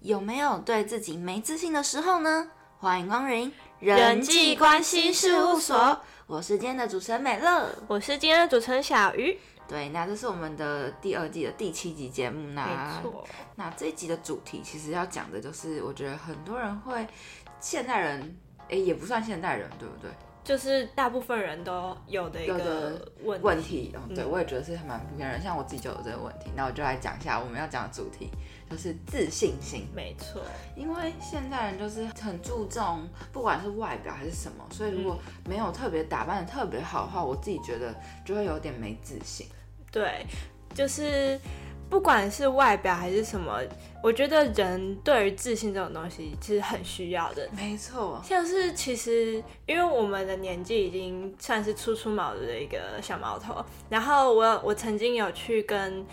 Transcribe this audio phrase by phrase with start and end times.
[0.00, 2.48] 有没有对自己没自信的时候呢？
[2.78, 9.38] 欢迎光临人际关系事务所，我是今天的主持人美乐，我是今天的主持人小鱼。
[9.66, 12.50] 对，那这是我们的第二季的第七集节目。
[12.50, 17.04] 那没错，那这一集的主题其实要讲的就是，我觉得很多人会，
[17.58, 18.36] 现代人，
[18.68, 20.10] 哎，也不算现代人，对不对？
[20.44, 23.92] 就是大部分人都有的一个问问题。
[24.14, 26.52] 对，我也觉得是蛮普遍人，像我自己就有这个问题。
[26.54, 28.30] 那我就来讲一下我们要讲的主题，
[28.70, 29.86] 就是自信心。
[29.94, 30.42] 没错，
[30.74, 39.46] 因为现在人就是很注重，不管是外表还是什么，所以如果没有特别打扮的特别好的话，我自己觉得就会有点没自信。
[39.90, 40.26] 对，
[40.74, 41.38] 就是。
[41.88, 43.60] 不管是外表还是什么，
[44.02, 47.48] 我觉得人对于自信这种东西其实很需要的。
[47.56, 56.04] 没错，像是其实因为我们的年纪已经算是初出茅庐的一个小毛头，然后我我曾经有去跟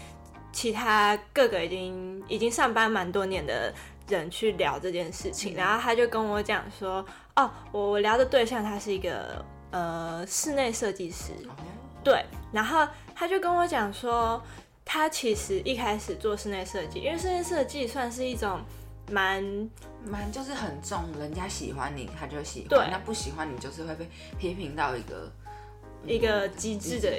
[0.53, 3.73] 其他各个已经已经上班蛮多年的
[4.07, 7.05] 人去聊这件事情，然后他就跟我讲说，
[7.35, 11.33] 哦，我我聊的对象他是一个呃室内设计师，
[12.01, 14.41] 对，然后他就跟我讲说。
[14.85, 18.59] 他其实一开始做室内设计，因为室内设计算是一种
[19.09, 19.41] 蛮
[20.05, 25.31] 蛮就是很重，人家喜欢你，他就喜欢；对，那不喜欢你，就是会被批评到一个
[26.05, 27.09] 一个机制的。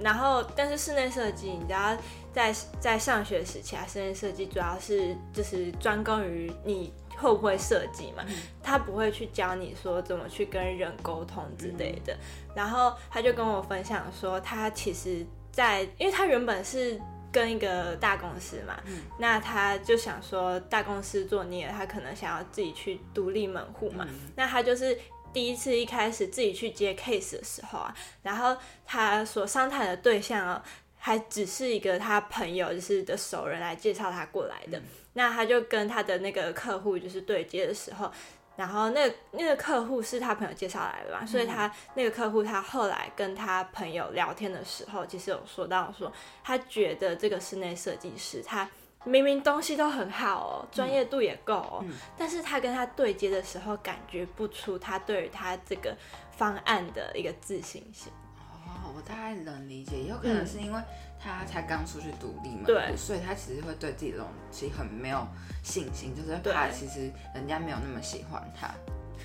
[0.00, 1.96] 然后，但是室内设计，你知道，
[2.32, 8.24] 在在上学时期啊，室内设计主要是就是专攻于你会不会设计嘛，
[8.62, 12.16] 他不会去教你说怎么去跟人沟通之类的。
[12.54, 17.00] 然后他就跟我分享说，他其实，在因为他原本是。
[17.34, 18.76] 跟一个大公司嘛，
[19.18, 24.06] 那他就想说大公司做孽，他可能想要自己去独立门户嘛。
[24.36, 24.96] 那他就是
[25.34, 30.64] 第一次一开始自己去接 case 的时候啊，然后他所商谈的对象啊，
[30.96, 34.80] 还只是一个他朋友就是的熟人来介绍他过来的。
[35.14, 38.10] 那他就跟他的那个客户就是对接的时候。
[38.56, 46.12] 然后那那个客户是他朋友介绍来的嘛，所以他那个客户他后来跟他朋友聊天的时候，其实有说到说，
[46.44, 48.70] 他觉得这个室内设计师他
[49.04, 51.84] 明明东西都很好哦，专业度也够哦，
[52.16, 55.96] 但是他跟他对接的时候，感觉不出他对于他这个
[56.30, 58.12] 方案的一个自信心。
[58.50, 60.80] 哦，我大概能理解，有可能是因为。
[61.26, 65.26] 他才刚出去独立嘛，对，所以他其实会对自己这种其实很没有
[65.62, 68.68] 信心，就是怕其实人家没有那么喜欢他。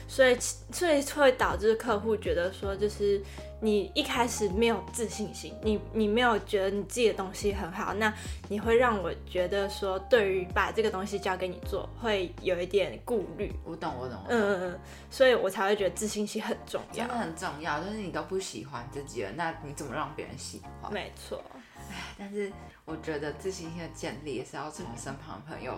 [0.08, 3.22] 所以，所以会导致客户觉得说，就是
[3.62, 8.14] 你一开始没有自信心，你你没有觉得你自己的东西很好，那
[8.48, 13.54] 你会让我觉得说，对于把这个东西交给你做，会有一点顾虑。
[13.66, 17.84] 我懂，我懂，嗯嗯嗯，所以我才会觉得自信心很重要，真的很重要。
[17.84, 20.92] 就是你都不喜欢自己了，那你怎么让别人喜欢？
[20.94, 21.42] 没错。
[21.92, 22.52] 唉，但是
[22.86, 25.78] 我觉得自信心的建立也是要从身旁的朋友。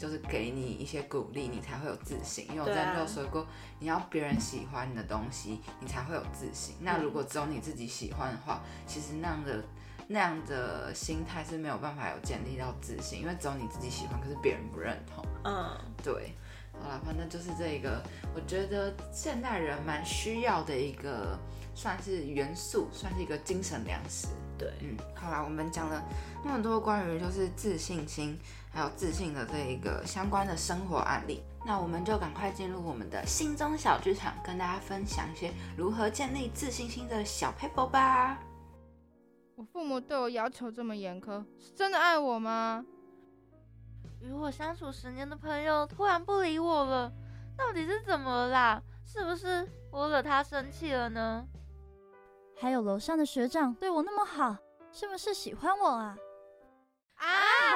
[0.00, 2.46] 就是给你一些鼓励，你才会有自信。
[2.48, 3.46] 因为我之前就说过，
[3.78, 6.76] 你要别人喜欢你的东西，你才会有自信。
[6.80, 9.62] 那如果只有你自己喜欢的话，其实那样的
[10.08, 15.22] 那样的心态是没有办法有建立到自信，因为只有你自己喜欢，可是别人不认同。
[15.44, 16.34] 嗯，对。
[16.82, 18.02] 好了，反正就是这一个，
[18.34, 21.38] 我觉得现代人蛮需要的一个，
[21.74, 24.28] 算是元素，算是一个精神粮食。
[24.56, 26.02] 对，嗯，好啦，我们讲了
[26.42, 28.38] 那么多关于就是自信心。
[28.72, 38.38] 还有自信的这一个相关的生活案例，那我们就赶快进入我们的心中小剧场，跟大家分享一些如何建立自信心的小 paper 吧。
[39.56, 42.84] 我父母对我要求这么严苛，是真的爱我吗？
[44.20, 47.12] 与我相处十年的朋友突然不理我了，
[47.56, 48.82] 到底是怎么了啦？
[49.04, 51.44] 是不是我惹他生气了呢？
[52.58, 54.56] 还有楼上的学长对我那么好，
[54.92, 56.16] 是不是喜欢我啊？
[57.16, 57.26] 啊，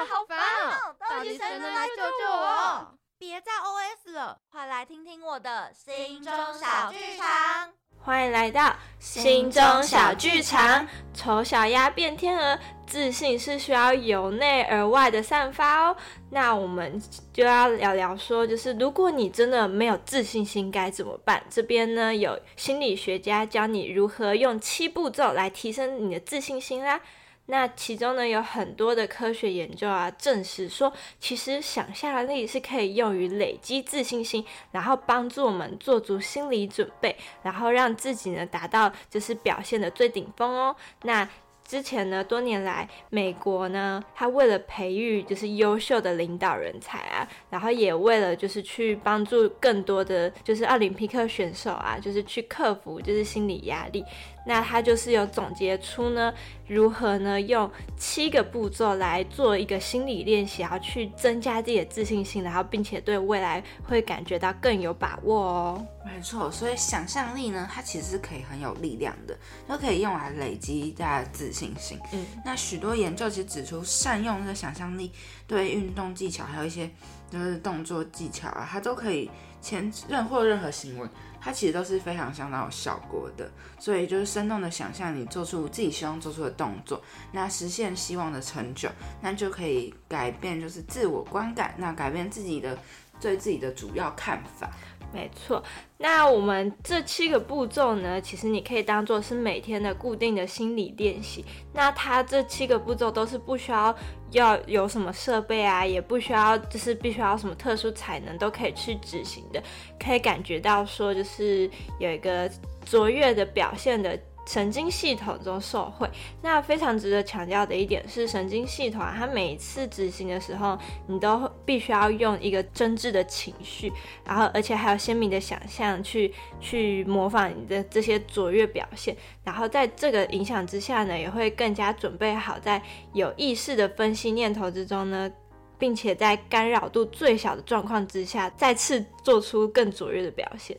[0.05, 0.95] 好烦哦！
[0.99, 2.97] 到底谁能来救救我？
[3.17, 7.73] 别再 OS 了，快来听听我的心中小剧场。
[8.03, 10.87] 欢迎来到心中小剧场。
[11.13, 15.97] 丑小鸭变天鹅，自信是需要由内而外的散发哦。
[16.29, 17.01] 那我们
[17.33, 21.43] 就要聊聊说，就是如果你真的没有自信心该怎么办？
[21.49, 27.01] 这边呢有心理学家教你如何用七步骤来提升你的自信心啦。
[27.47, 40.75] 那其中呢，有很多的科学研究啊，证实说，其实想象力是可以用于累积自信心，然后帮助我们做足心理准备，然后让自己呢达到就是表现的最顶峰哦。
[41.03, 41.29] 那
[41.63, 54.05] 之前呢，多年来，美国呢，他为了培育就是优秀的领导人才啊，然后也为了就是去帮助更多的就是奥林匹克选手啊，就是去克服就是心理压力。
[54.47, 56.31] 那他就是有总结出呢，
[56.67, 65.87] 如何呢用七个步骤来做一个心理练习，然后去增加自己的自信心，然后并且对未来会感觉到更有把握哦。
[66.05, 71.99] 没错，所以想象力呢，它其实是可以很有力量的，都可以用来累积大家的自信心。
[72.11, 75.11] 嗯，那许多研究其实指出，善用这个想象力，
[75.47, 76.89] 对运动技巧还有一些
[77.29, 79.29] 就是动作技巧啊，它都可以
[79.61, 81.07] 前任或任何行为。
[81.45, 83.47] 它其实都是非常相当有效果的，
[83.77, 86.99] 所以就是生动的想象你做出自己希望做出的动作，
[87.31, 88.89] 那实现希望的成就，
[89.21, 92.75] 那就可以改变就是自我观感，那改变自己的
[93.21, 94.71] 对自己的主要看法。
[95.15, 95.63] 没错，
[95.97, 101.45] 那我们这七个步骤呢，其实你可以当做是每天的固定的心理练习。
[101.73, 103.95] 那它这七个步骤都是不需要
[104.31, 109.63] 要有什么设备啊，也不需要就是必须要什么特殊才能都可以去执行的，
[109.97, 112.51] 可以感觉到说就是有一个
[112.85, 114.19] 卓越的表现的。
[114.45, 116.09] 神经系统中受贿，
[116.41, 120.77] 那非常值得强调的一点是，神经系统啊，它每一次执行的时候，
[121.07, 123.91] 你都必须要用一个真挚的情绪，
[124.23, 132.81] 然后而且还有鲜明的想象去去模仿你的这些卓越表现，然后在这个影响之下呢，也会更加准备好，在
[133.13, 135.31] 有意识的分析念头之中呢，
[135.79, 140.77] 并且在干扰度最小的状况之下，再次做出更卓越的表现。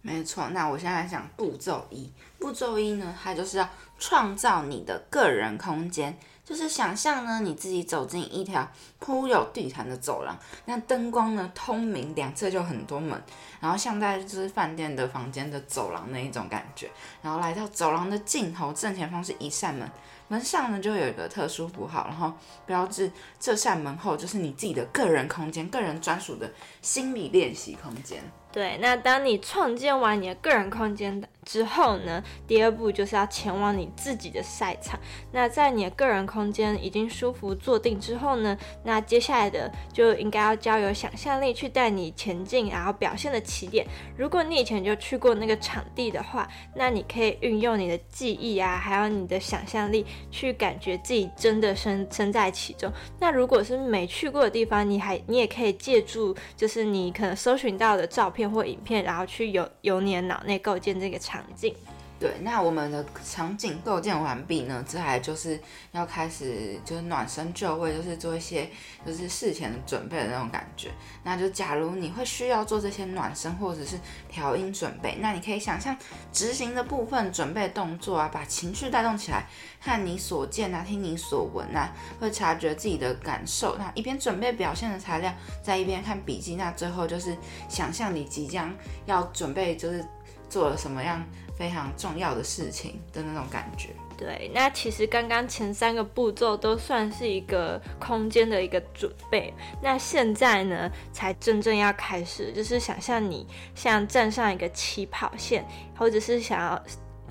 [0.00, 2.10] 没错，那我现在讲步骤一。
[2.38, 3.68] 步骤一呢，它就是要
[3.98, 8.66] 创造你的个人空间，就是想象呢你自己走进一条
[9.00, 13.20] 铺有地毯的走廊，那灯光呢通明，两侧就很多门，
[13.60, 16.88] 然后像在就是饭店的房间的走廊那一种感觉，
[17.20, 19.90] 然后来到走廊的尽头正前方是一扇门，
[20.28, 22.32] 门上呢就有一个特殊符号，然后
[22.64, 23.10] 标志
[23.40, 26.48] 这扇门后就是你自己的个人空间，个人专属的
[26.80, 28.22] 心理练习空间。
[28.50, 35.00] 对，那当你创建完你的个人空间的之后呢，第二步就是要前往你自己的赛场。
[35.32, 43.86] 那在你的个人空间已经舒服坐定之后呢，那接下来的就应该要交由想象力去带你前进，然后表现的起点。
[44.14, 52.92] 如果你以前就去过那个场地的话，那你可以运用你的记忆啊，还有你的想象力去感觉自己真的身身在其中。
[53.18, 58.48] 那如果是没去过的地方，你还你也可以借助就是你可能搜寻到的照片。
[58.48, 61.74] 或影片，然后去由由你的脑内构建这个场场景。
[62.20, 65.56] 对，那我们的场景构建完毕呢，接下来就是
[65.92, 68.68] 要开始就是暖身就位，就是做一些
[69.06, 70.90] 就是事前的准备的那种感觉。
[71.22, 73.96] 那就假如你会需要做这些暖身或者是
[74.28, 75.96] 调音准备，那你可以想象
[76.32, 79.46] 执行的部分准备动作啊，把情绪带动起来，
[79.80, 83.76] 看你所见啊，听你所闻啊，会察觉自己的感受。
[83.78, 85.32] 那一边准备表现的材料，
[85.62, 86.56] 在一边看笔记。
[86.56, 87.36] 那最后就是
[87.68, 88.74] 想象你即将
[89.06, 90.04] 要准备就是
[90.48, 91.24] 做了什么样。
[91.58, 93.88] 非常重要的事情的那种感觉。
[94.16, 99.52] 对，那其实刚刚前三个步骤都算是一个空间的一个准备，
[99.82, 105.66] 那现在呢，才真正要开始，就是想象你像站上一个起跑线，
[105.96, 106.80] 或者是想要。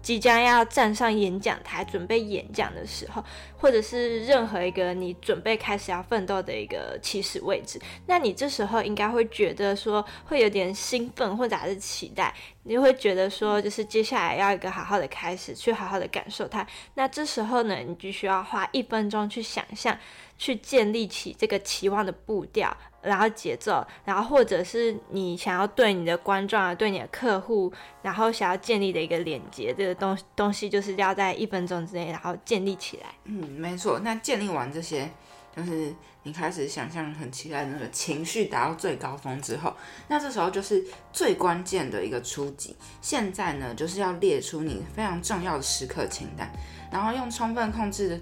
[0.07, 3.21] 即将要站上演讲台准备演讲的时候，
[3.57, 12.33] 或者是任何一个你准备开始要奋斗的一个起始位置，那你这时候应该会觉得说会有点兴奋或者还是期待，
[12.63, 16.65] 你会觉得说就是接下来要一个好好的开始，去好好的感受它。
[16.94, 20.00] 那这时候呢，你就需要花一分钟去想象，
[20.38, 22.75] 去建立起这个期望的步调。
[23.04, 27.71] 然后节奏，然后或者是你想要对你的观众啊，对你的客户，
[28.02, 33.06] 然后想要建立的一个连接，这个东东西就是要在一分钟之内，然后建立起来。
[33.23, 34.00] 嗯，没错。
[34.00, 35.09] 那建立完这些，
[35.56, 39.73] 就是你开始想象很期待那个情绪达到最高峰之后，
[40.09, 40.83] 那这时候就是
[41.14, 42.76] 最关键的一个初级。
[43.00, 46.52] 现在呢，就是要列出你非常重要的时刻清单，
[46.92, 48.21] 然后用充分控制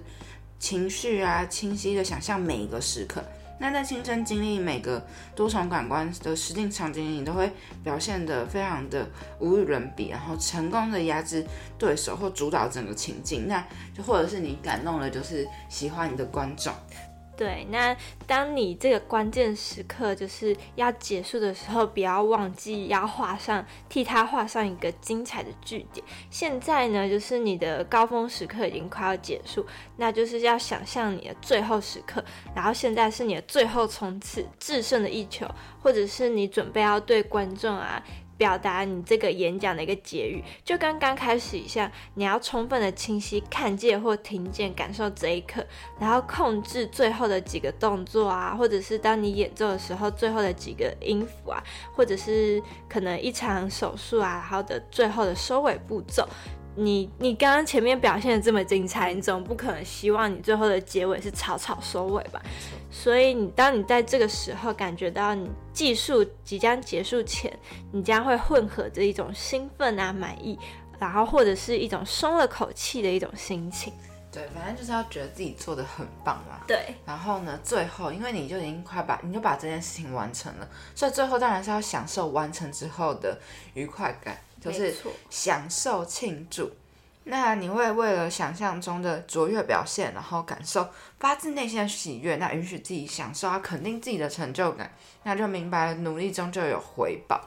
[0.58, 3.22] 情绪啊，清晰的想象每一个时刻。
[3.58, 5.02] 那在亲身经历每个
[5.34, 7.50] 多重感官的实境场景，你都会
[7.82, 9.08] 表现得非常的
[9.38, 11.42] 无与伦比，然后成功的压制
[11.78, 16.70] 对手或主导整个情境，那就或者是你感动了，就是喜欢你的观众。
[17.36, 17.94] 对，那
[18.26, 26.04] 当你这个关键时刻就是要结束的时候，不要忘记要画上替他画上一个精彩的句点。
[26.30, 29.66] 现在呢，就是你的高峰时刻已经快要结束，
[29.96, 32.24] 那就是要想象你的最后时刻，
[32.54, 35.46] 然后现在是你的最后冲刺、制胜的一球，
[35.82, 38.02] 或者是你准备要对观众啊。
[38.36, 45.64] 表达你这个演讲的一个结语，就跟刚开始一样，你要充分的清晰看见或听见，感受这一刻，
[45.98, 51.62] 然后控制最后的几个动作啊，或者是当你演奏的时候，最后的几个音符啊，
[51.94, 56.28] 或者是可能一场手术啊，然后的最后的收尾步骤。
[56.76, 62.40] 你你刚刚前面表现的这么精彩，你总不可能希望你最后的结尾是草草收尾吧？
[62.90, 67.50] 所以你当你在这个时候感觉到你技术即将结束前，
[67.90, 70.58] 你将会混合着一种兴奋啊、满意，
[70.98, 73.92] 然后或者是一种松了口气的一种心情。
[74.30, 76.60] 对，反正就是要觉得自己做的很棒嘛。
[76.66, 76.94] 对。
[77.06, 83.38] 然后呢，最后因为你就已经快把你就把这件事情完成了，所以最后当然是要享受完成之后的
[83.72, 84.36] 愉快感。
[84.66, 84.94] 就是
[85.30, 86.70] 享受庆祝，
[87.24, 94.92] 那你会为了想象中的卓越表现，然后感受发自内心的喜悦，那允许自己享受，要肯定自己的成就感，
[95.22, 97.40] 那就明白了努力中就有回报。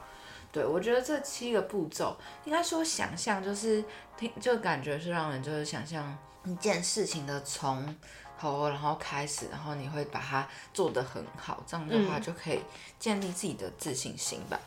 [0.52, 3.84] 对我觉得这七个步骤，应该说想象就是
[4.18, 7.94] 听，就感觉是让人就是想象一件事情的从
[8.36, 12.58] 头然后开始，然后你会把它做得很好，这样的话就可以
[12.98, 14.58] 建立自己的自信心吧。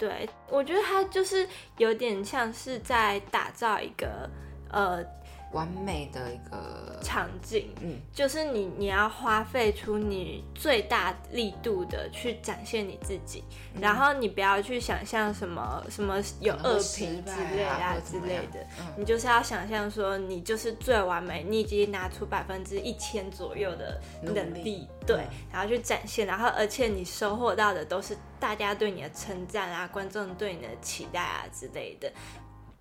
[0.00, 4.26] 对，我觉得他就是有点像是在打造一个
[4.70, 5.04] 呃
[5.52, 13.42] 完美的一个场景，嗯，就是你你要花费出你最大力度的去展现你自己，
[13.80, 18.64] 然后你不要去想象什么什么有恶评之类啊之类的，
[18.96, 24.88] 你就是要想象说你就是最完美，你已经拿出百分之一千左右的能力。
[25.06, 32.12] 对，然后去展现，然后而且你收获到的都是大家对你的称赞啊，观众对你的期待啊之类的，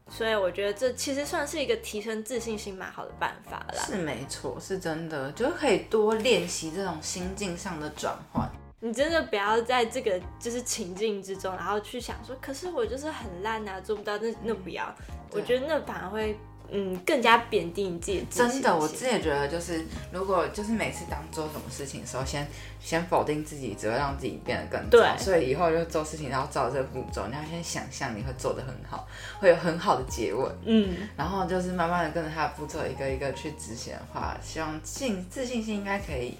[0.09, 3.83] 所以我觉得这其实算是一个提升自信心蛮好的办法啦。
[3.85, 8.49] 是没错，是真的，就是可以多练习这种心境上的转换。
[8.81, 14.93] 你真的不要在这个就是情境之中，然后去想说，可是我就是很烂啊，做不到，那那不要，
[15.31, 16.37] 我觉得那反而会。
[16.71, 18.25] 嗯，更加贬低你自己。
[18.29, 22.47] 真的，我自己也觉得，就是如果就是每次当做什么事情的时候，先
[22.79, 25.17] 先否定自己，只会让自己变得更糟。
[25.17, 29.07] 所以以后就做事情然后照这个步骤，你要先想象你会做的很好，
[29.39, 30.49] 会有很好的结尾。
[30.65, 36.37] 嗯，然后就是慢慢的跟着他的步骤一个一个去执行的话，希望信自信心应该可以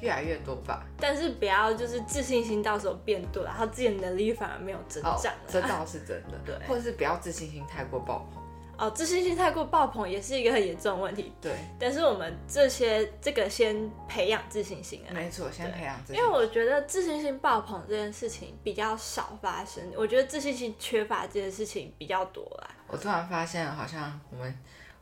[0.00, 0.84] 越来越多吧。
[0.98, 5.32] 但是不要就是自信心到时候变多，然后自己的能力反而没有增长。
[5.48, 6.38] 这倒是真的。
[6.44, 8.41] 对，或者是不要自信心太过爆棚。
[8.82, 11.32] 哦，自信心太过爆棚也是一个很严重的问题。
[11.40, 15.14] 对，但是我们这些这个先培养自信心啊。
[15.14, 16.20] 没错，先培养自信。
[16.20, 22.70] 因为我觉得自信心爆棚这件事情比较少发生，我觉得自信心缺乏这件事情比较多啦。
[22.88, 24.52] 我突然发现，好像我们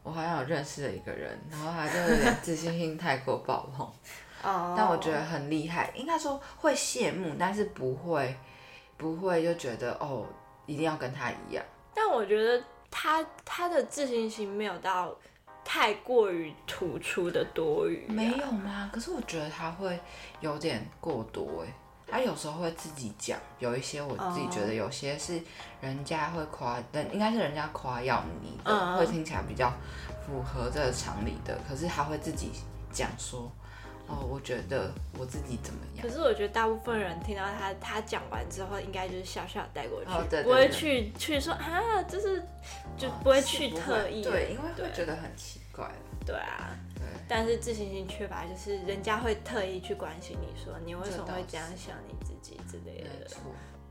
[0.02, 3.90] 我好像有认识了一个人，然后他就有点自信心太过爆棚。
[4.44, 4.74] 哦。
[4.76, 8.36] 但我觉得很厉害，应该说会羡慕，但是不会
[8.98, 10.26] 不会就觉得哦，
[10.66, 11.64] 一定要跟他一样。
[11.94, 12.62] 但我觉得。
[12.90, 15.14] 他他的自信心没有到
[15.64, 18.90] 太过于突出的多余，没有吗？
[18.92, 19.98] 可是我觉得他会
[20.40, 21.72] 有点过多哎，
[22.10, 25.40] 他有时候会自己讲，有一些我自己觉得有些是
[25.80, 29.72] 人家会夸，但应该是人家夸耀你的，会听起来比较
[30.26, 32.50] 符合这个常理的，可是他会自己
[32.92, 33.50] 讲说。
[34.10, 36.04] 哦，我觉得我自己怎么样？
[36.04, 42.42] 可是我觉得大部分人听到他他讲完之后，应该就是笑笑带过去，不会去去说啊，就是
[42.98, 45.88] 就不会去特意，对，因为会觉得很奇怪。
[46.26, 47.04] 对啊，对。
[47.28, 53.10] 但是自信心缺乏，就是人家会特意去关心你说你为什么会这样想你自己之类的。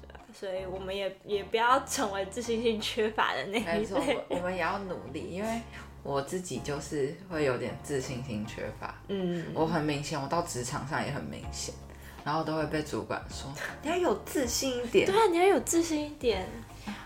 [0.01, 4.19] 对啊，所以我们也也不要成为自信心缺乏的那一类。
[4.27, 5.61] 我们也要努力，因为。
[6.03, 11.73] 我自己就是会有点自信心缺乏，嗯，我很明显，我到职场上也很明显，
[12.23, 16.45] 然后都会被主管说 你要有自信一点，对啊，你要有自信一点。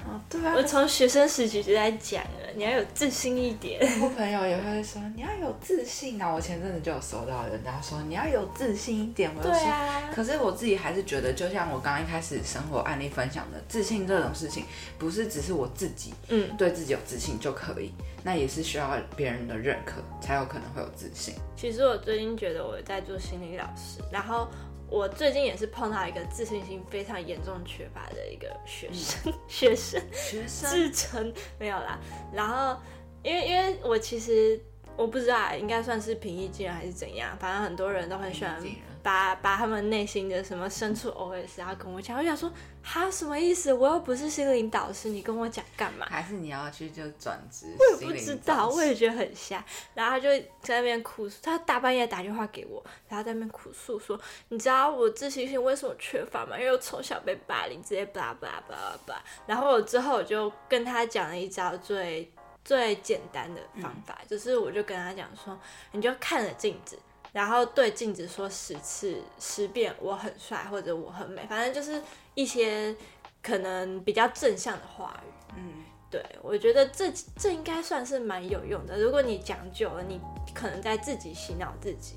[0.05, 3.81] 哦，对啊，我从学生时期就在讲了，你要有自信一点。
[4.01, 6.33] 我朋友也会说你要有自信啊。
[6.33, 9.67] 我前阵子就有收到人家说你要有自信一点，我就说，
[10.13, 14.65] 可是我自己还是觉得，就像我刚刚一开始生活案例分享的，自信这种事情，
[14.97, 17.91] 不是只是我自己，嗯，对自己有自信就可以，
[18.23, 21.33] 那也是需要别人的认可，才有可能会有自信。
[21.57, 24.47] 其实我最近觉得我在做心理老师，然后。
[24.93, 31.99] 我最近也是碰到一个自信心非常严重缺乏的一个学生， 学生，学生自称没有啦。
[32.31, 32.79] 然后，
[33.23, 34.61] 因为因为我其实
[34.95, 38.55] 我不知道，应该算是平易近人还是怎样，反正很多人都很喜欢。
[39.03, 42.49] 把把他们内心的什么深处 OS 然后跟我讲，我想说
[42.81, 43.73] 哈什么意思？
[43.73, 46.07] 我又不是心灵导师，你跟我讲干嘛？
[46.09, 47.67] 还是你要去就转职？
[47.77, 49.63] 我也不知道，我也觉得很瞎。
[49.93, 50.29] 然后他就
[50.61, 54.17] 在那边哭诉，他大半夜打电话给我，然后在那边哭诉说，
[54.47, 56.57] 你知道我自信心为什么缺乏吗？
[56.57, 59.21] 因为我从小被霸凌，直接巴拉巴拉巴拉巴拉。
[59.45, 62.31] 然后我之后我就跟他讲了一招最
[62.63, 65.59] 最简单的方法，就是我就跟他讲说，
[65.91, 66.97] 你就看着镜子。
[67.33, 72.01] 然后对镜子说十次十遍我很帅或者我很美，反正就是
[72.35, 72.95] 一些
[73.41, 75.53] 可能比较正向的话语。
[75.57, 78.97] 嗯，对，我觉得这这应该算是蛮有用的。
[78.99, 80.21] 如果你讲久了，你
[80.53, 82.15] 可能在自己洗脑自己，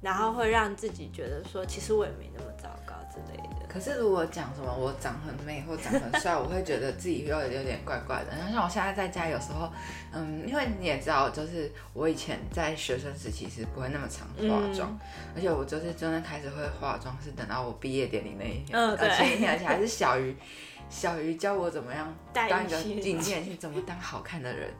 [0.00, 3.57] 然后会让自己觉得说，其实我也没那么糟糕之类的。
[3.78, 8.34] 可是如果讲什么我长很美或长很帅，我会觉得自己又有点怪怪的。
[8.36, 9.70] 然后像我现在在家有时候，
[10.12, 14.98] 嗯，因为你也知道，就是我以前在学生时期是不会那么常化妆，嗯
[15.36, 20.36] 而且我就是真的开始会化妆是等到我毕业典礼那一天，嗯而且，而且还是小鱼。
[20.90, 24.70] 小鱼教我怎么样戴当一个隐形镜面镜，怎么当好看的人。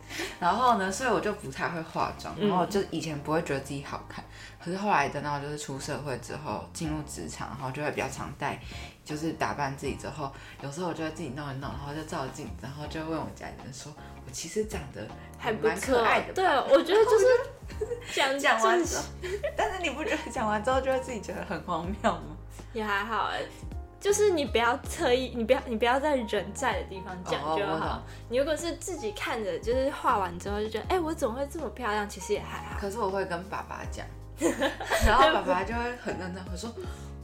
[0.41, 4.25] 然后呢，所以我就不太会化妆，然后就以前不会觉得自己好看，
[4.62, 8.59] 可是后来等到就是出社会之后，进入职场，然后就会比较常戴，
[9.05, 13.93] 就是打扮自己之后，有时候我就会自己弄一弄，然后就照镜子，然后就问我家里人说，
[14.25, 16.33] 我其实长得蛮还蛮可爱的吧。
[16.35, 17.27] 对，我觉得 就是
[18.15, 19.03] 讲讲完之后，
[19.57, 22.37] 但是你不觉得讲完之后就会自己觉得很荒谬吗？
[22.73, 23.41] 也还好哎，
[24.00, 28.02] 就是你不要特意，你不要你不要在人在的地方讲就好。
[28.28, 32.09] 你如果是自己看着，就是画完之后就觉得，哎、我怎么会这么漂亮？
[32.09, 32.78] 其实也还好。
[32.81, 34.07] 可是我会跟爸爸讲，
[35.07, 36.73] 然后爸爸就会很认真会说。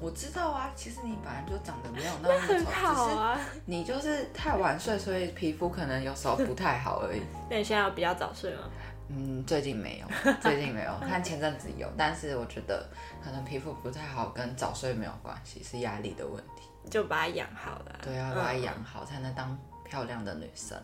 [0.00, 3.38] 我知道啊，其实你本来就长得没有那么 好啊。
[3.38, 7.22] 只是你就是太晚睡，所以皮肤可能有时候不太好而已。
[7.48, 8.68] 那你现在有比较早睡吗？
[9.08, 12.86] 嗯，最近没有，最近没有，看前阵子有，但是我觉得
[13.24, 16.53] 可能皮肤不太好，跟早睡没有关系，是压力的问题。
[16.90, 18.00] 就把它养好了啊。
[18.02, 20.76] 对，啊把它嗯养好，才能当漂亮的女生。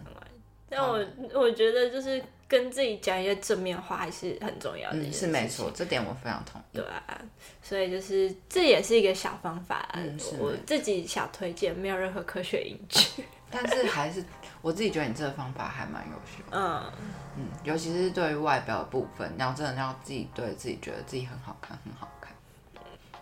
[0.73, 1.05] 但我
[1.35, 6.85] 我觉得就是跟自己讲一些正面话还是很重要的嗯，事是没情错，这点我非常同意对。
[6.85, 7.21] 啊，
[7.61, 13.25] 所以就是这也是一个小方法啊，嗯是我自己小推荐，没有任何科学依据。
[13.51, 14.25] 但是还是
[14.63, 16.45] 我自己觉得你这个方法还蛮有效。
[16.53, 16.93] 嗯，
[17.37, 22.20] 嗯，尤其是对于外表的部分，你要真的要自己对自己觉得自己很好看，很好看。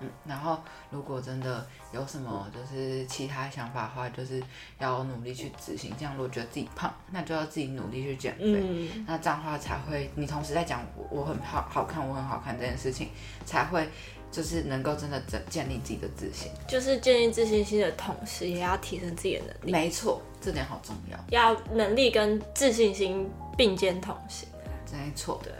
[0.01, 0.59] 嗯，然后
[0.91, 4.43] 如果真的有什么就是其他想法的话，就是
[4.79, 5.93] 要努力去执行。
[5.99, 8.45] 这样如果觉得自己胖，那就要自己努力去减肥。
[8.45, 13.09] 嗯，那这样的话才会，你同时在讲我我很好好看，我很好看这件事情，
[13.45, 13.89] 才会
[14.31, 16.51] 就是能够真的建建立自己的自信。
[16.69, 21.19] 就是建立自信心的同时，也要提升自己的能力，没错，这点好重要。
[21.31, 24.57] 要能力跟自信心并肩同行啊。
[24.93, 25.53] 没错，对，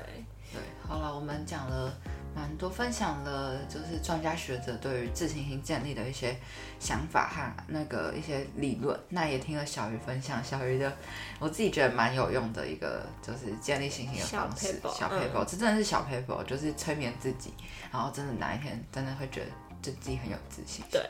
[0.53, 1.93] 对，好了，我们讲了
[2.39, 6.37] 蛮多，分享了就是专家学者对于自信心建立的一些
[6.79, 8.99] 想法和那个一些理论。
[9.09, 10.97] 那也听了小鱼分享小鱼的，
[11.41, 14.81] 我自己觉得蛮有用的一个就是建立信心的方式。
[14.95, 17.53] 小 paper，这真的是小 paper，就是催眠自己，
[17.91, 19.47] 然后真的哪一天真的会觉得
[19.83, 20.85] 对自己很有自信。
[20.91, 21.03] 对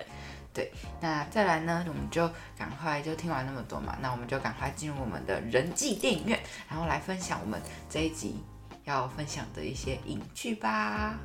[0.55, 8.43] 对，那再来呢，我们就赶快就听完那么多嘛，那我们就赶快进入我们的人际电影院，然后来分享我们这一集
[8.89, 11.21] 要分享的一些影剧吧。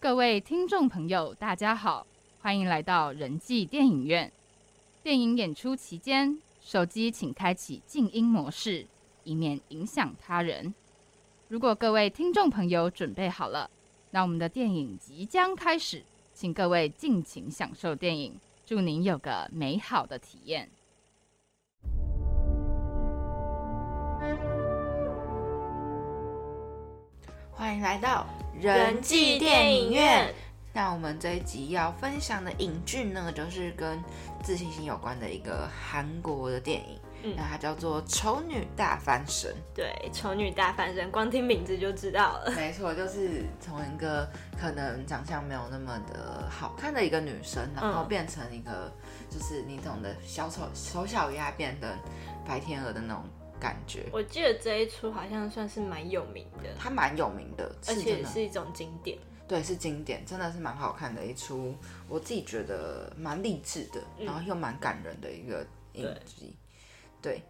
[0.00, 2.04] 各位听众朋友，大家好，
[2.40, 4.30] 欢迎来到人际电影院。
[5.00, 8.84] 电影演出期间，手机请开启静音模式，
[9.22, 10.74] 以免影响他人。
[11.46, 13.70] 如果各位听众朋友准备好了，
[14.10, 16.02] 那我们的电影即将开始，
[16.34, 18.34] 请各位尽情享受电影，
[18.72, 20.70] 祝您有个美好的体验。
[27.50, 28.26] 欢迎来到
[28.58, 30.34] 人际电影院。
[30.72, 34.02] 那我们这一集要分享的影剧呢，就是跟
[34.42, 39.50] 自信心有关的一个韩国的电影，嗯那它叫做《丑女大翻身》。
[39.74, 42.50] 对，丑女大翻身，光听名字就知道了。
[42.56, 48.92] 没错，就是从一个可能长相没有那么的好看的一个女生，然后嗯变成一个
[49.30, 51.88] 就是你懂的小丑丑小鸭变成
[52.46, 53.24] 白天鹅的那种
[53.60, 54.06] 感觉。
[54.12, 59.18] 我记得这一出好像算是蛮有名的，它蛮有名的，而且是一种经典。
[59.48, 61.74] 对，是经典，真的是蛮好看的一出，
[62.08, 66.56] 我自己觉得蛮励志的，嗯然后又蛮感人的一个影集。
[67.22, 67.42] 对，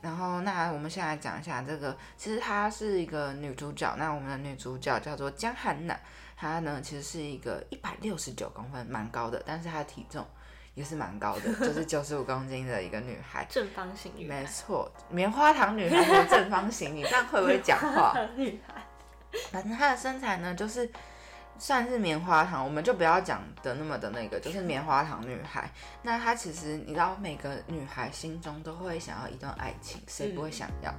[0.00, 5.98] 然后那我们现在讲一下这个，其实她是一个女主角，那我们的女主角叫做江汉娜，
[6.36, 10.24] 她呢其实是一个一百六十九公分，蛮高的，但是她的体重
[10.74, 13.44] 也是蛮高的，就是九十五公斤的一个女孩。
[13.50, 18.14] 正方形女孩没错，棉花糖女孩和正方形，你这样会不会讲话？
[18.36, 18.86] 女孩，
[19.50, 20.88] 反正她的身材呢，就是
[21.58, 25.70] 算是棉花糖，我们就不要讲的那么的那个，就是棉花糖女孩。
[26.02, 30.92] 那她其实你知道，每个女孩心中都会想要一段爱情，谁不会想要？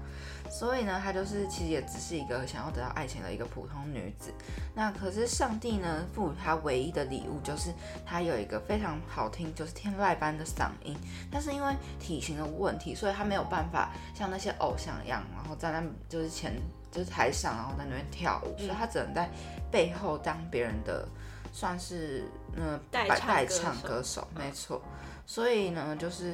[0.50, 4.34] 所以呢，她就是其实也只是一个想要得到爱情的一个普通女子。
[4.74, 7.72] 那可是上帝呢赋予她唯一的礼物，就是
[8.06, 10.98] 她有一个非常好听，就是天籁般的嗓音。
[11.32, 16.54] 但是因为体型的问题，所以她没有办法像那些偶像一样，然后在那就是前
[16.92, 19.30] 就是台上，然后在那边跳舞，所以他只能在
[19.72, 21.08] 背后当别人的
[21.52, 24.82] 算是嗯代唱代唱歌手，没错。
[25.26, 26.34] 所以呢，就是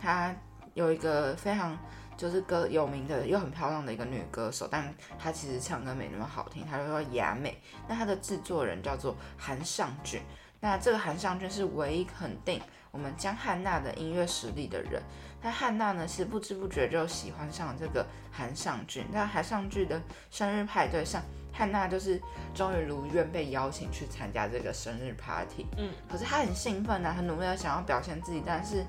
[0.00, 0.34] 他
[0.74, 1.78] 有一个非常
[2.16, 7.60] 就是歌有名的又很漂亮的一个女歌手，但她其实唱歌没那么好听，她就说雅美。
[7.88, 10.20] 那她的制作人叫做韩尚俊，
[10.60, 12.60] 那这个韩尚俊是唯一肯定
[12.90, 15.02] 我们江汉娜的音乐实力的人。
[15.42, 19.04] 那汉娜呢，是不知不觉就喜欢上这个韩尚俊。
[19.10, 20.00] 那韩尚俊的
[20.30, 21.20] 生日派对上，
[21.52, 22.20] 汉娜就是
[22.54, 25.66] 终于如愿被邀请去参加这个生日 party。
[25.76, 28.84] 嗯，可是她很兴奋啊，很努力的想要表现自己，但是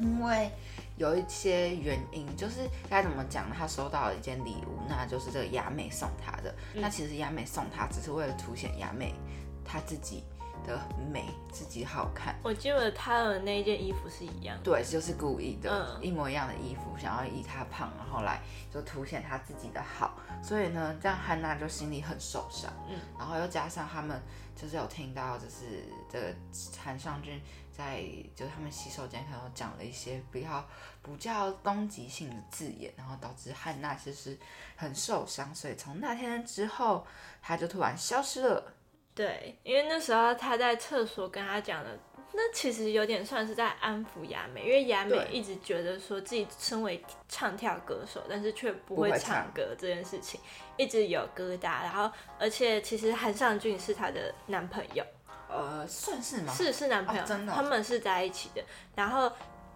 [0.00, 0.50] 因为
[0.96, 3.54] 有一些原因，就是该怎么讲呢？
[3.58, 6.50] 她收到了一件礼物，那就是这个雅美送她的。
[6.74, 9.14] 嗯那其实雅美送她只是为了凸显雅美
[9.62, 10.24] 她自己
[10.66, 10.80] 的
[11.12, 12.34] 美，自己好看。
[12.42, 14.62] 我记得他的那一件衣服是一样的。
[14.62, 18.40] 对，就是故意的，嗯一模一样的衣服，想要以她胖，然后来
[18.72, 20.18] 就凸显她自己的好。
[20.42, 22.72] 所以呢，这样汉娜就心里很受伤。
[22.88, 24.20] 嗯，然后又加上他们
[24.54, 26.34] 就是有听到，就是这个
[26.82, 28.02] 韩尚君在
[28.34, 30.64] 就是他们洗手间可能有讲了一些比较
[31.02, 34.38] 不叫攻击性的字眼，然后导致汉娜其实
[34.76, 35.54] 很受伤。
[35.54, 37.06] 所以从那天之后，
[37.42, 38.74] 他就突然消失了。
[39.20, 41.90] 对，因为那时候他在厕所跟他讲的，
[42.32, 50.40] 那其实有点算是在安抚雅美，因为雅美一直觉得说自己身为唱跳歌手，但是却不会唱唱歌这件事情，
[50.78, 51.82] 一直有疙瘩。
[51.82, 55.04] 然后，而且其实韩尚俊是她的男朋友，
[55.50, 56.54] 呃，算是吗？
[56.54, 58.64] 是是男朋友，哦真的哦他们是在一起的。
[58.94, 59.30] 然后，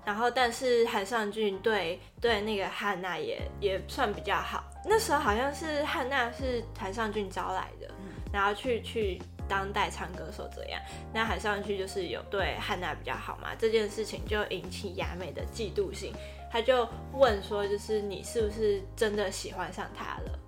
[0.06, 4.64] 然后但是韩尚俊对对那个汉娜也也算比较好。
[4.86, 10.80] 那时候好像是汉娜是韩尚俊招来的，嗯然后去去当代唱歌手这样。
[11.12, 16.12] 那韩尚俊就是有对汉娜比较好嘛，这件事情就引起雅美的嫉妒心，
[16.50, 20.38] 他就问说，就是你是不是真的喜欢上他了？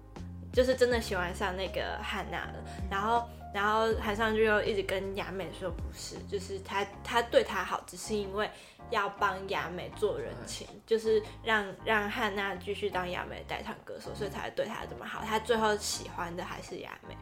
[0.52, 2.54] 就是真的喜欢上那个汉娜了，
[2.90, 8.48] 然后然后韩尚俊又一直跟雅美说不是，就是他他对她好，只是因为
[8.88, 15.20] 要帮雅美做人情，就是让让汉娜继续当雅美的代唱歌手，所以才对她这么好。
[15.26, 17.14] 他最后喜欢的还是雅美。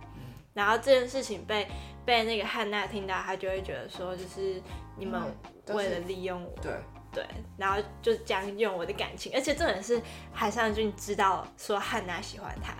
[0.54, 1.68] 然后这件事情被
[2.06, 4.62] 被那个汉娜听到，她就会觉得说，就是
[4.96, 5.20] 你们
[5.68, 6.72] 为了利用我，对，
[7.12, 7.26] 对，
[7.58, 10.00] 然后就将用我的感情，而且重点是
[10.32, 12.72] 海上俊知道说汉娜喜欢他，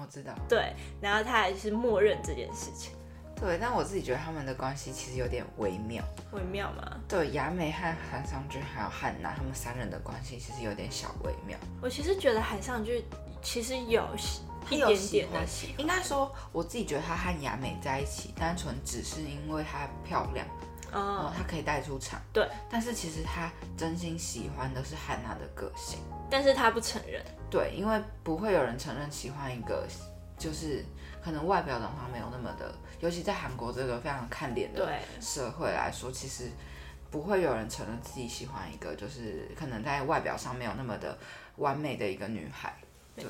[0.00, 0.34] 我知道。
[0.48, 2.92] 对，然后他还是默认这件事情，
[3.36, 6.02] 对，但我自己觉得他们的关系其实有点微妙。
[6.32, 7.00] 微妙嘛。
[7.08, 11.56] 对，雅美和韩尚俊还有汉娜他们三人的关系其实有点小微妙。
[11.80, 13.04] 我其实觉得韩尚俊
[13.42, 14.08] 其实有
[14.70, 20.46] 一点有喜欢点的喜欢，应该说，我自己觉得他和雅美在一起，单纯只是因为她漂亮，
[20.92, 22.20] 哦，哦，她可以带出场。
[22.32, 25.98] 对，但是其实他真心喜欢的是汉娜的个性。
[26.30, 29.86] 但是他不承认，对，因为不会有人承认喜欢一个，
[30.38, 30.84] 就是
[31.22, 36.50] 可能外表长相没有那么的，尤其在韩国这个非常看脸的对社会来说，其实
[37.10, 41.18] 不会有人承认自己喜欢一个，就是可能在外表上没有那么的
[41.56, 42.74] 完美的一个女孩。
[43.14, 43.26] 对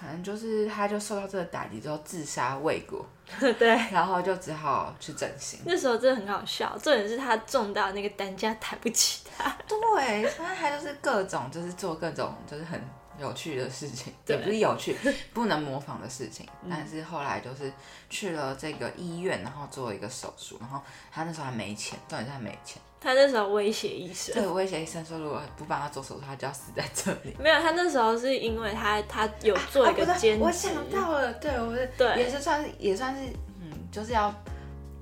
[0.00, 3.04] 反正就是他就受到这个打击之后自杀未果，
[3.58, 3.68] 对。
[3.92, 5.60] 然后就只好去整形。
[5.66, 12.80] 那时候真的很好笑，重点是他重到那个担架抬不起他， 对，反正他就是各种就是做各种就是很
[13.18, 14.96] 有趣的事情，也不是有趣，
[15.34, 16.46] 不能模仿的事情。
[16.70, 17.70] 但是后来就是
[18.08, 20.80] 去了这个医院，然后做一个手术，然后
[21.12, 27.34] 他那时候还没钱，重点是他没钱，他那时候威胁医生，对，威胁医生说如果不帮他做手术，他就要死在这里。
[27.40, 32.18] 没有，他那时候是因为他他有做一个兼职，我想到了，对我是对。
[32.18, 33.22] 也是算是也算是
[33.60, 34.34] 嗯，就是要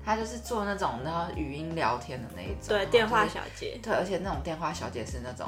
[0.05, 3.77] 他就是做那种然后语音聊天的那一种，对电话就是小姐。
[3.83, 5.47] 对，而且那种电话小姐是那种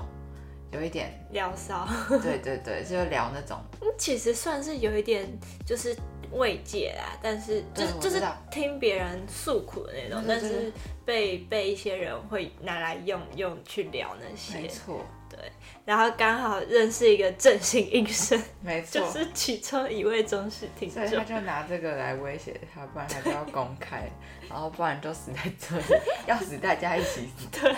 [0.72, 1.88] 有一点，聊骚，
[2.22, 3.58] 对对对，就是聊那种。
[3.98, 5.28] 其实算是有一点
[5.66, 5.96] 就是
[6.32, 10.72] 慰藉啦，但是就是就是听别人诉苦的那种，但是
[11.06, 15.06] 被被一些人会拿来用用去聊那些，没错。
[15.30, 15.40] 对，
[15.86, 24.10] 然后刚好认识一个正形医生， 没错，就是其中一位忠实听所以他，就拿这个来威胁他，不然他就要公开，
[24.50, 27.48] 然后不然就死在这里， 要死大家一起死。
[27.50, 27.74] 对，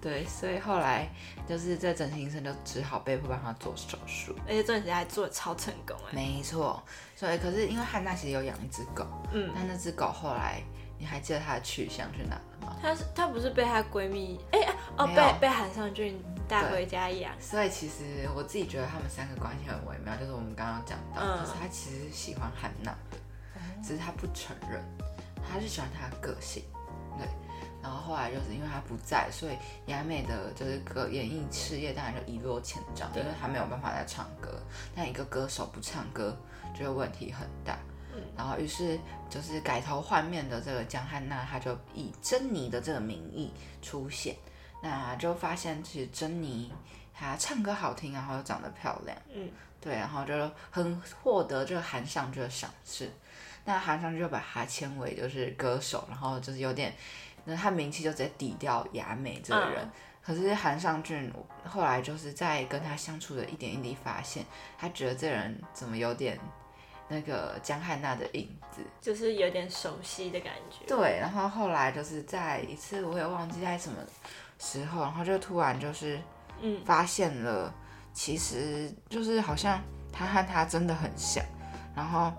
[0.00, 1.08] 对，所以后来
[1.46, 4.34] 就是这整形医生就只好被迫帮他做手术。
[4.46, 6.82] 而且重点是还做的超成功哎，没错，
[7.14, 10.62] 所以可是因为汉娜其实有养一只狗，嗯，但那只狗后来
[10.98, 12.76] 你还记得它的去向去哪了吗？
[12.82, 15.20] 她是她不是被她闺蜜哎、啊哦没有。
[15.20, 21.40] 被被韩尚俊带回家养，所以其实我自己觉得他们三个关系很微妙，就是我们刚刚讲到，嗯。
[21.40, 23.18] 就是他其实喜欢汉娜的，
[23.82, 24.82] 只是他不承认，
[25.46, 26.64] 他是喜欢她的个性，
[27.18, 27.28] 对。
[27.82, 34.60] 然后后来就是因为他不在，所以雅美的就是歌演艺事业当然就一落千丈，因为他没有办法再唱歌。
[34.94, 36.36] 但一个歌手不唱歌，
[36.76, 37.78] 这个问题很大。
[38.12, 44.34] 嗯然后于是就是改头换面的这个江汉娜，她就以珍妮的这个名义出现，
[44.82, 46.72] 那就发现其实珍妮
[47.14, 49.48] 她唱歌好听，然后又长得漂亮，嗯，
[49.80, 53.08] 对，然后就很获得这个韩尚这个赏识。
[53.64, 56.92] 那韩尚就把她签为就是歌手，然后就是有点，
[57.44, 59.88] 那他名气就直接抵掉雅美这个人。
[60.22, 61.32] 可是韩尚俊
[61.64, 64.44] 后来就是在跟他相处的一点一滴，发现
[64.78, 66.38] 他觉得这人怎么有点。
[67.12, 70.86] 那个江汉娜的影子，就是有点熟悉的感觉。
[70.86, 73.98] 对，然后后来就是在一次，我也忘记在什么
[74.60, 76.20] 时候，然后就突然就是，
[76.60, 77.74] 嗯，发现了，
[78.12, 81.44] 其实就是好像他和他真的很像。
[81.96, 82.32] 然后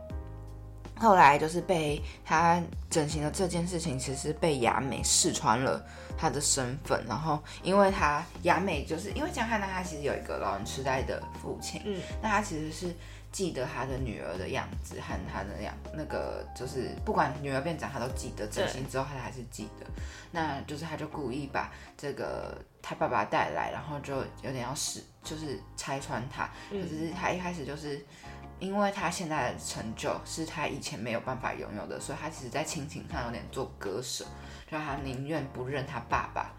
[1.02, 5.84] 后来就是被他整形的这件事情，其实被雅美试穿了
[6.18, 7.04] 他的身份。
[7.08, 12.94] 然后因为他雅美就是因为江汉娜，他其实有一个老人痴呆的父亲，嗯，那他其实是。
[13.32, 18.46] 记得他的女儿的样子和他的样，那个就是不管女儿变长，他都记得。
[18.46, 19.86] 整形之后，他还是记得。
[20.32, 26.50] 那就是他就故意把这个他爸爸带来，然后就有点要试，就是拆穿他。
[26.70, 28.06] 可是他一开始就是
[28.62, 34.24] 因为他现在的成就是他以前没有办法拥有的，所以他其实在亲情上有点做割舍，
[34.72, 36.50] 就他宁愿不认他爸爸，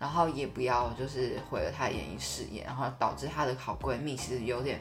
[0.00, 4.80] 然后也不要就是毁了他的演艺事业，然后导致她的好闺蜜其实有点。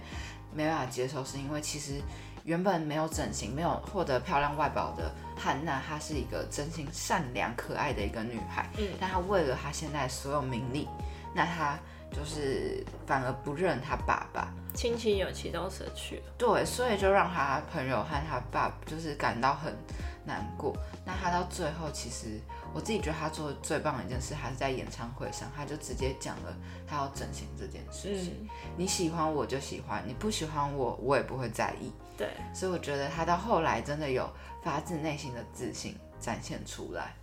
[0.55, 1.99] 没办法接受，是因为其实
[2.43, 8.69] 原本没有整形、没有获得漂亮外表的汉娜，她是一个真心善良、可爱的一个女孩。
[8.77, 10.87] 嗯，但她为了她现在所有名利，
[11.33, 11.75] 那她
[12.13, 16.23] 就是反而不认他爸爸，亲情友情都舍去了。
[16.37, 19.75] 对，所以就让他朋友和他爸就是感到很
[20.23, 20.73] 难过。
[21.05, 22.39] 那他到最后其实。
[22.75, 26.51] 我自己觉得他做的最棒的一件事，还是在演唱会上，他就直接讲了
[26.87, 28.49] 他要整形这件事情。
[28.75, 31.91] 你喜欢我就喜欢，你不喜欢我，我也不会在意。
[32.17, 34.27] 对，所以我觉得他到后来真的有
[34.63, 37.13] 发自内心的自信展现出来。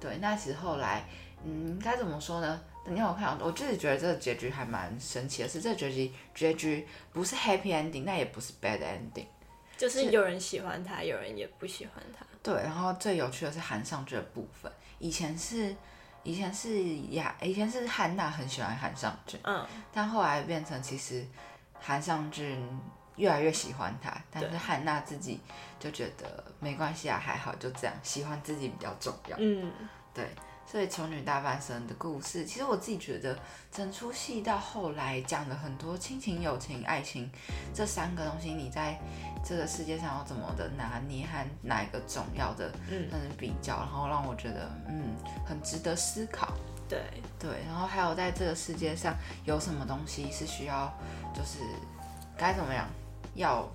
[0.00, 1.04] 对，那其实后来，
[1.44, 2.60] 嗯，该怎么说呢？
[2.90, 9.26] 你有看，我自己觉得这个结局还蛮神奇的，是这个结局结局不是 happy ending，那也不是 bad ending，
[9.76, 12.24] 就是有人喜欢他，有人也不喜欢他。
[12.42, 14.70] 对，然后最有趣的是韩尚这部分。
[14.98, 15.74] 以前是，
[16.22, 21.26] 以前是雅，以前是汉娜很喜欢韩尚俊，嗯，但后来变成其实
[21.78, 22.66] 韩尚俊
[23.16, 25.40] 越来越喜欢他，但是汉娜自己
[25.78, 29.70] 就觉得没关系啊，还好就这样，喜欢自己比较重要，嗯，
[30.14, 30.26] 对。
[30.70, 33.34] 所以《丑女大半生》的故事，其实我自己觉得，
[33.72, 37.30] 整出戏到后来讲了很多亲情、友情、爱情
[37.74, 38.98] 这三个东西，你在
[39.42, 46.52] 这个世界上要怎么的拿捏和哪一个重要的，嗯，比较，然后让我觉得，嗯，很值得思考。
[46.86, 47.02] 对
[47.38, 49.14] 对，然后还有在这个世界上
[49.46, 50.92] 有什么东西是需要，
[51.34, 51.60] 就是
[52.36, 52.86] 该怎么样，
[53.34, 53.66] 要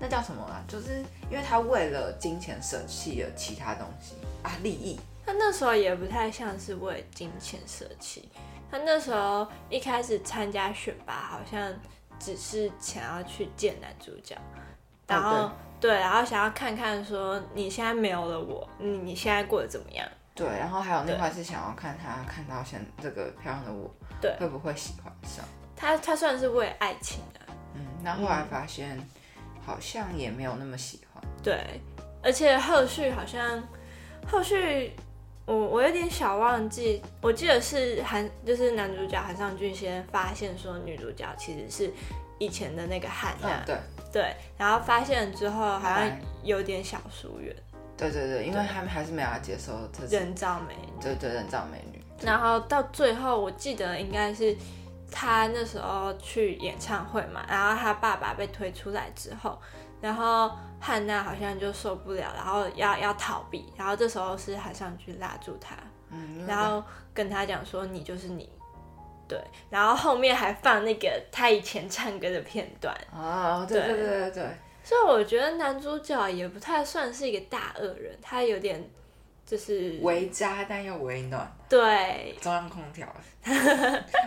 [0.00, 0.60] 那叫什么啊？
[0.66, 4.98] 就是因为他为了金钱舍弃了其他东西啊，利益。
[5.24, 8.28] 他那时候也不太像是为金钱舍弃，
[8.70, 11.72] 他那时候一开始参加选拔，好像
[12.18, 14.36] 只是想要去见男主角，
[15.06, 20.04] 然后对，然后想要看看说你现在没有了我，你你现在过得怎么样？
[20.34, 23.88] 对，然后还有那块是想要看他看到现这个漂亮的我，
[24.20, 25.44] 对，会不会喜欢上
[25.76, 25.96] 他？
[25.98, 27.40] 他算是为爱情的，
[27.74, 28.98] 嗯，那后来发现
[29.64, 31.80] 好像也没有那么喜欢，对，
[32.22, 33.62] 而且后续好像
[34.26, 34.92] 后续。
[35.44, 41.92] 我我有点小忘记，我记得是韩，就是男主角韩尚俊先发现说女主角其实是
[42.38, 43.76] 以前的那个汉娜，对。
[44.12, 46.10] 对，然后发现了之后好像
[46.42, 47.54] 有点小疏远，
[47.96, 49.72] 对对对，因为他们还是没有接受
[50.08, 54.54] 人造美女，对对人造美女，然后到最后我记得应该是
[55.10, 59.58] 他那时候去演唱会嘛，然后他爸爸被推出来之后。
[60.02, 65.76] 然后汉娜好像就受不了，然后要要逃避，然后这时候是海上去拉住他，
[66.10, 66.82] 嗯，然后
[67.14, 68.50] 跟他讲说你就是你，
[69.28, 78.84] 对，然后后面还放那个他以前唱歌的片段，哦，对对对对对，所以我觉得男主角也不太算是一个大恶人，他有点
[79.46, 83.06] 就是微渣但又微暖，对，中央空调，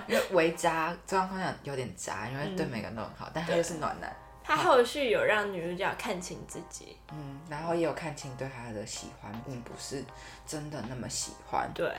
[0.08, 4.10] 因为微渣中央空调有点渣，因为对每个人都很好，但他又是暖男。
[4.46, 10.04] 他后续有让女主角看清自己，嗯，然后也有看清对他的喜欢，并不是
[10.46, 11.68] 真的那么喜欢。
[11.74, 11.92] 对，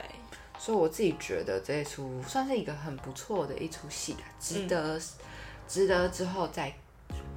[0.57, 4.97] 所以我自己觉得这一出算是一个很不错的一出戏，值得
[5.67, 6.73] 值得之后再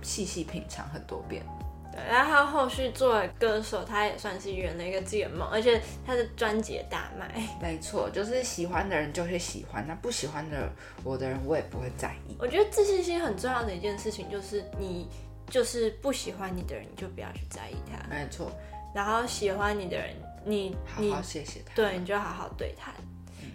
[0.00, 1.44] 细细品尝很多遍。
[1.92, 7.42] 对，然后他后续作为歌手，他也算是圆了一个自己的梦，而且他的专辑也大卖。
[7.60, 10.70] 没错，就是喜欢的人就会喜欢，那不喜欢的
[11.02, 12.36] 我的人我也不会在意。
[12.38, 15.08] 我觉得自信心很重要的一件事情就是你
[15.48, 18.08] 就是不喜欢你的人，你就不要去在意他。
[18.08, 18.50] 没错，
[18.94, 21.74] 然后喜欢你的人，你你好好谢谢他。
[21.74, 22.92] 对，你就好好对他。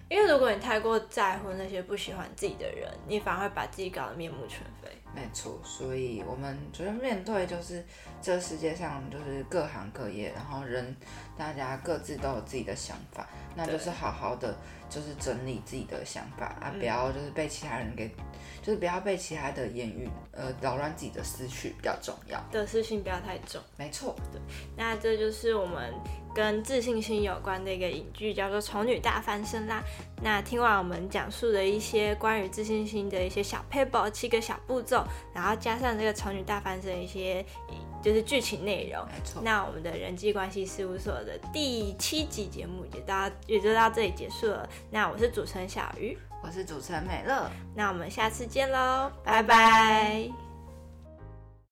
[0.10, 4.90] 因为如果你太过在乎那些不喜欢自己的人，你反而会把自己搞得面目全非。
[5.16, 7.84] 没错，所以我们觉得面对就是
[8.22, 10.96] 这个世界上就是各行各业，然后人
[11.38, 14.54] 大家各自都有自己的想法，那就是好好的
[14.90, 18.10] 就是整理自己的想法啊，不要就是被其他人给，
[18.62, 22.38] 就是不要被其他的言语呃扰乱自己的思绪比较重要。
[22.52, 23.62] 的事情不要太重。
[23.78, 24.42] 没错，对
[24.76, 25.94] 那这就是我们
[26.36, 29.82] 跟自信心有关的一个影剧，叫做《丑女大翻身》啦。
[30.22, 37.44] 那听完我们讲述的一些关于自信心的一些小 paper 七个小步骤，然后加上这个丑女大翻身的一些
[38.04, 39.42] 就是剧情内容，没错。
[39.44, 44.68] 那我们的人际关系事务所的第七集节目也到也就到这里结束了。
[44.92, 50.45] 那我是主持人小鱼，我是主持人美乐，那我们下次见喽，拜拜。